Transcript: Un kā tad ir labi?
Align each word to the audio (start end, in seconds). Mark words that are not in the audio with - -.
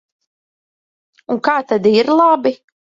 Un 1.37 1.43
kā 1.49 1.59
tad 1.75 1.91
ir 1.95 2.15
labi? 2.21 2.59